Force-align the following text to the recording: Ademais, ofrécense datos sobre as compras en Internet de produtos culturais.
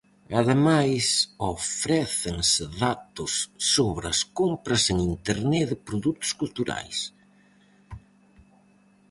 Ademais, 0.41 1.05
ofrécense 1.55 2.63
datos 2.83 3.31
sobre 3.73 4.05
as 4.13 4.19
compras 4.39 4.83
en 4.91 4.97
Internet 5.13 5.65
de 5.71 5.77
produtos 5.87 6.29
culturais. 6.39 6.97